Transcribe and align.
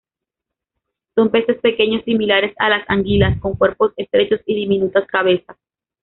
Son 1.13 1.29
peces 1.29 1.59
pequeños, 1.61 2.03
similares 2.05 2.55
a 2.57 2.69
las 2.69 2.89
anguilas, 2.89 3.39
con 3.39 3.55
cuerpos 3.55 3.93
estrechos 3.97 4.41
y 4.47 4.55
diminutas 4.55 5.05
cabezas. 5.05 5.55